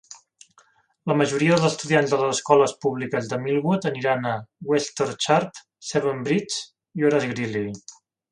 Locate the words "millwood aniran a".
3.43-4.33